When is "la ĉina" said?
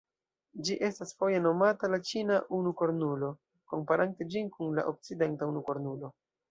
1.95-2.39